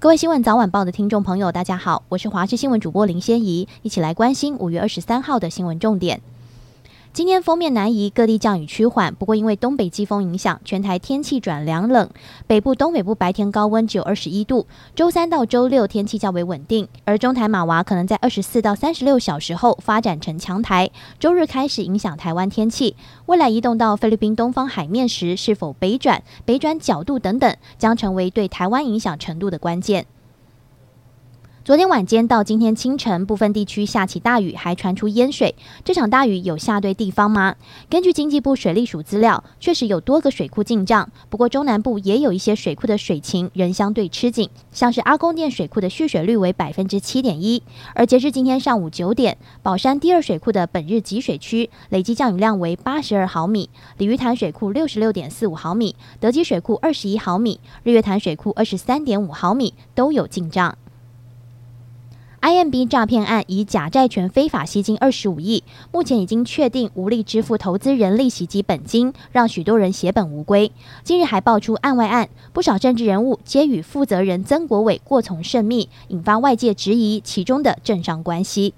[0.00, 6.20] 各位新闻早晚报的听众朋友，大家好，我是华视新闻主播林仙怡，一起来关心五月二十三号的新闻重点。
[7.18, 9.12] 今天锋面南移，各地降雨趋缓。
[9.12, 12.08] 不过因为东北季风影响，全台天气转凉冷。
[12.46, 14.68] 北部、东北部白天高温只有二十一度。
[14.94, 22.94] 周三到周六天气较为稳定，而中台马娃可能在二十四到三十六小时后发展成强台，周日开始影响台湾天气。
[23.26, 30.06] 未来移动到菲律宾东方海面时，是否北转、北转角度等等，将成为对台湾影响程度的关键。
[31.68, 35.54] 昨天晚间到今天清晨，部分地区下起大雨，还传出淹水。
[35.84, 37.56] 这场大雨有下对地方吗？
[37.90, 41.10] 根据经济部水利署资料，确实有多个水库进账。
[41.28, 47.62] 不过中南部也有一些水库的水情仍相对吃紧，像是阿公店水库的蓄水率为百分之七点一。
[47.94, 60.74] 而截至今天上午九点，宝山第二水库的本日集水区累计降雨量为八十二毫米，鲤鱼潭水库六十六点四五毫米，德基水库二十一毫米，日月潭水库二十三点五毫米都有进账。
[62.40, 70.70] IMB 诈骗案以假债权非法吸金二十五亿，目前已经确定无力支付投资人利息及本金，让许多人血本无归。
[71.02, 78.72] 近日还爆出案外案，不少政治人物皆与负责人曾国伟过从甚密，引发外界质疑其中的政商关系。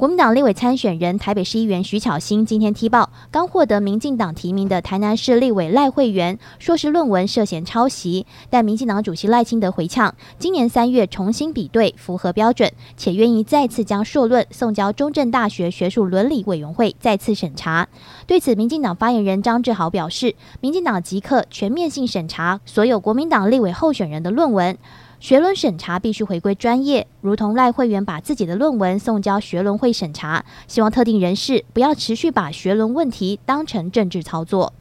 [0.00, 17.86] 国民党立委参选人台北市议员徐巧芯今天踢爆，刚获得民进党提名的台南市立委赖慧媛硕士论文涉嫌抄袭，但民进党主席赖清德回呛，今年三月重新比对符合标准，且愿意再次将硕论送交中正大学学术伦理委员会再次审查。
[18.26, 24.78] 对此，民进党发言人张志豪表示，民进党即刻全面性审查所有国民党立委候选人的论文。
[25.20, 34.72] 学伦审查必须回归专业，如同赖会员把自己的论文送交学伦会审查，希望特定人士不要持续把学伦问题当成政治操作。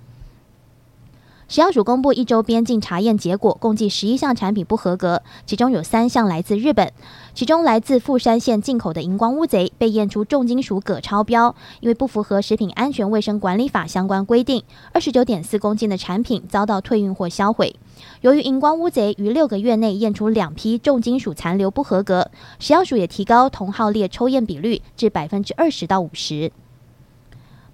[1.49, 6.93] 食药署公布一周边境查验结果，共计十一项产品不合格，其中有三项来自日本。
[7.33, 14.61] 其中来自富山县进口的荧光乌贼被验出重金属铬超标，因为不符合食品安全卫生管理法相关规定，
[14.93, 17.75] 二十九点四公斤的产品遭到退运或销毁。
[18.21, 26.51] 由于荧光乌贼于六个月内验出两批重金属残留不合格，食药署也提高同号列抽验比率至百分之二十到五十。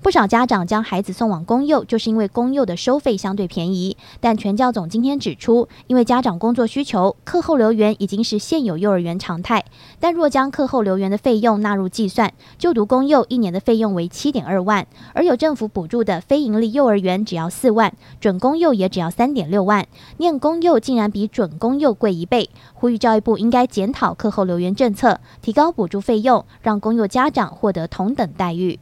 [0.05, 3.97] 不少家长将孩子送往公幼，就是因为公幼的收费相对便宜。
[4.19, 9.65] 但全教总今天指出，因为家长工作需求，课后留园已经是现有幼儿园常态。
[9.99, 14.85] 但若将课后留园的费用纳入计算，就读公幼一年的费用为七点二万，
[15.15, 17.91] 而有政府补助的非营利幼儿园只要四万，
[18.21, 19.87] 准公幼也只要三点六万。
[20.17, 28.79] 念公幼竟然比准公幼贵一倍，呼吁教育部应该检讨课后留园政策，提高补助费用，让公幼家长获得同等待遇。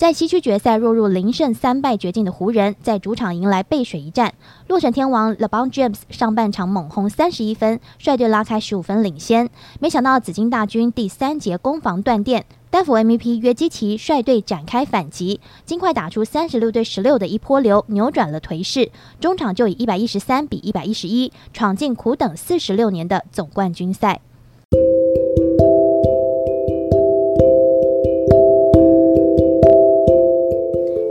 [0.00, 4.32] 在西区决赛落入零胜三败绝境的湖人，在主场迎来背水一战。
[4.66, 9.50] 洛城天王 LeBron James 上半场猛轰三十一分，率队拉开十五分领先。
[9.78, 18.90] 没想到紫金大军第三节攻防断电，丹佛 MVP 约基奇率队展开反击，尽快打出三十六对十六的一波流，扭转了颓势。
[19.20, 24.22] 中场就以一百一十三比一百一十一，闯进苦等四十六年的总冠军赛。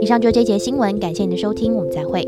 [0.00, 2.26] 以上就这节新闻，感谢您的收听，我们再会。